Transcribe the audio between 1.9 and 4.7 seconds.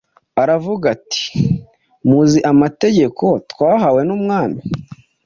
“Muzi amategeko twahawe n’Umwami